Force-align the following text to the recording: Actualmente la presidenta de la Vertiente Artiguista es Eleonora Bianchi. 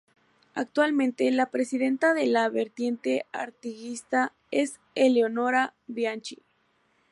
Actualmente 0.55 1.29
la 1.29 1.51
presidenta 1.51 2.15
de 2.15 2.25
la 2.25 2.49
Vertiente 2.49 3.27
Artiguista 3.31 4.33
es 4.49 4.79
Eleonora 4.95 5.75
Bianchi. 5.85 6.39